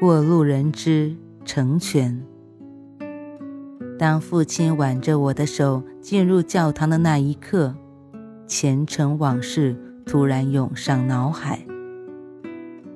[0.00, 1.14] 过路人之
[1.44, 2.24] 成全。
[3.98, 7.74] 当父亲挽着我的手进入教堂的那一刻，
[8.46, 11.66] 前尘往事突然涌上脑海。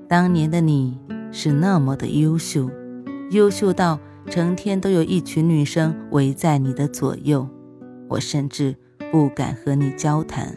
[0.09, 0.99] 当年的你
[1.31, 2.71] 是那么的优秀，
[3.33, 4.01] 优秀到
[4.31, 7.47] 成天都有一群女生围在你的左右，
[8.09, 8.75] 我甚至
[9.13, 10.57] 不敢和你交谈。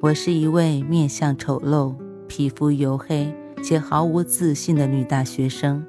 [0.00, 1.94] 我是一位面相丑陋、
[2.26, 3.34] 皮肤黝黑。
[3.62, 5.84] 且毫无自信的女大学生，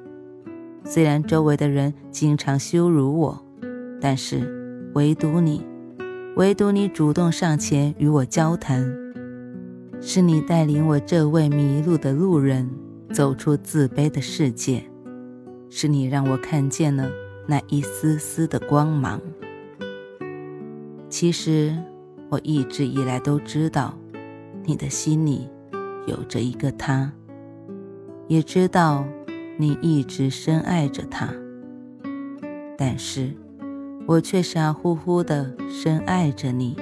[0.84, 3.44] 虽然周围的人经常羞辱我，
[4.00, 5.66] 但是唯独你，
[6.36, 8.88] 唯独你主动上前与我交谈，
[10.00, 12.70] 是你带领我这位迷路的路人
[13.12, 14.84] 走出自卑的世界，
[15.68, 17.10] 是你让我看见了
[17.48, 19.20] 那一丝丝的光芒。
[21.08, 21.76] 其实
[22.28, 23.98] 我一直以来都知道，
[24.64, 25.48] 你的心里
[26.06, 27.12] 有着一个他。
[28.26, 29.04] 也知道
[29.58, 31.28] 你一直深爱着他，
[32.76, 33.34] 但是
[34.06, 36.76] 我却傻乎乎的深爱着你，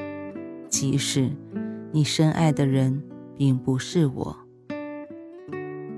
[0.69, 1.31] 即使
[1.91, 3.03] 你深爱的人
[3.37, 4.37] 并不是我。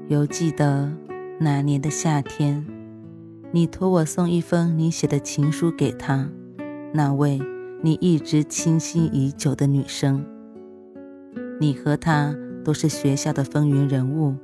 [0.09, 0.91] 犹记得
[1.39, 2.65] 那年的夏天，
[3.53, 6.29] 你托我送一封你写的情书给他，
[6.93, 7.39] 那位
[7.83, 10.25] 你一直倾心已久的女生。
[11.61, 14.35] 你和他都是学校的风云人物。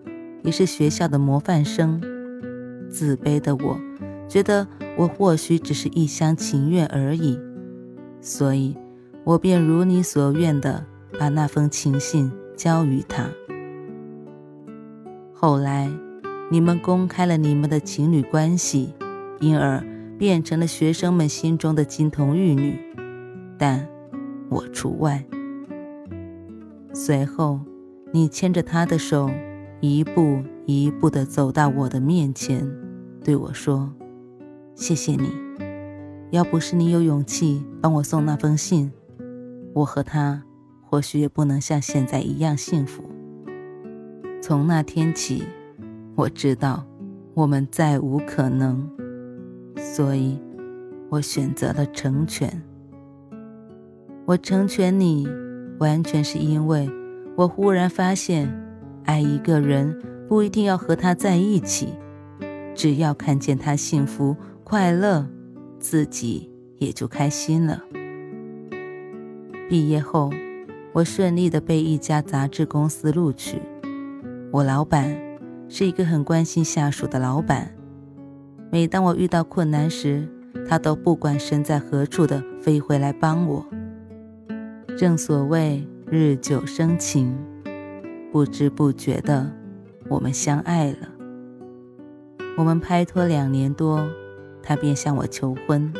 [0.42, 2.00] 也是学校的模范生，
[2.88, 3.78] 自卑的我，
[4.28, 4.66] 觉得
[4.96, 7.38] 我或许只是一厢情愿而已，
[8.20, 8.76] 所以，
[9.24, 10.84] 我便如你所愿的
[11.18, 13.28] 把那封情信交于他。
[15.32, 15.90] 后来，
[16.50, 18.94] 你们公开了你们的情侣关系，
[19.40, 19.84] 因而
[20.18, 22.78] 变成了学生们心中的金童玉女，
[23.58, 23.86] 但
[24.48, 25.24] 我除外。
[26.92, 27.60] 随后，
[28.12, 29.30] 你牵着他的手。
[29.80, 32.70] 一步一步地走到我的面前，
[33.24, 33.90] 对我说
[34.76, 35.30] ：“谢谢你，
[36.30, 38.92] 要不是你有勇气帮我送那封信，
[39.72, 40.42] 我和他
[40.82, 43.02] 或许也不能像现在一样幸福。”
[44.42, 45.44] 从那天起，
[46.14, 46.84] 我知道
[47.32, 48.86] 我们再无可能，
[49.78, 50.38] 所以
[51.08, 52.62] 我选择了成全。
[54.26, 55.26] 我成全你，
[55.78, 56.86] 完全是因为
[57.34, 58.69] 我忽然发现。
[59.10, 61.88] 爱一个人不一定要和他在一起，
[62.76, 65.26] 只要看见他幸福快乐，
[65.80, 66.48] 自己
[66.78, 67.82] 也就开心了。
[69.68, 70.30] 毕业后，
[70.92, 73.60] 我顺利的被一家杂志公司录取。
[74.52, 75.12] 我老板
[75.68, 77.74] 是一个很关心下属的老板，
[78.70, 80.28] 每当我遇到困难时，
[80.68, 83.66] 他都不管身在何处的飞回来帮我。
[84.96, 87.36] 正所谓日久生情。
[88.32, 89.50] 不知不觉的，
[90.08, 91.08] 我们相爱了。
[92.56, 94.08] 我们拍拖两年多，
[94.62, 95.92] 他便向我求婚。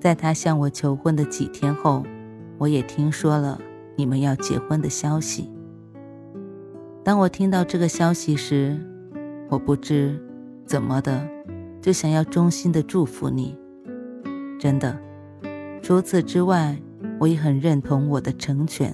[0.00, 2.02] 在他向我求婚的几天后，
[2.58, 3.60] 我也听说了
[3.94, 5.48] 你们要结婚的消息。
[7.04, 8.76] 当我听到这个消息时，
[9.48, 10.20] 我不知
[10.66, 11.28] 怎么的，
[11.80, 13.56] 就想要衷心的祝福你。
[14.58, 14.98] 真的，
[15.80, 16.76] 除此之外，
[17.20, 18.92] 我也很认同我的成全。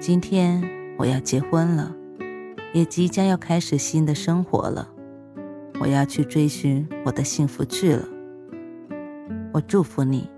[0.00, 0.62] 今天
[0.96, 1.94] 我要结婚了，
[2.72, 4.88] 也即将要开始新的生活了。
[5.80, 8.04] 我要去追寻我的幸福去了。
[9.52, 10.28] 我祝福你，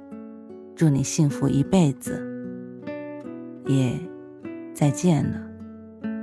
[0.77, 2.27] 祝你幸福一辈子。
[3.67, 3.99] 也
[4.75, 5.41] 再见了，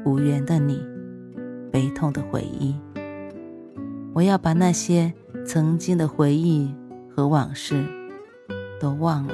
[0.06, 0.86] 无缘的你，
[1.72, 2.76] 悲痛的回忆。
[4.14, 5.14] 我要把那些
[5.46, 6.74] 曾经的回忆
[7.10, 7.84] 和往事
[8.80, 9.34] 都忘了。